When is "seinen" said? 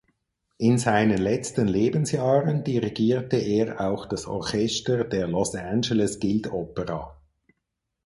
0.79-1.19